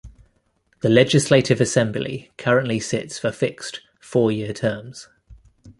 [0.79, 5.07] The Legislative Assembly currently sits for fixed four-year terms.